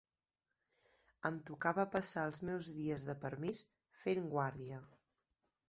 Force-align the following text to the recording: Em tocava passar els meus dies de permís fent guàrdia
Em 1.29 1.37
tocava 1.49 1.85
passar 1.97 2.25
els 2.31 2.43
meus 2.51 2.71
dies 2.79 3.07
de 3.11 3.17
permís 3.27 3.63
fent 4.07 4.27
guàrdia 4.35 4.85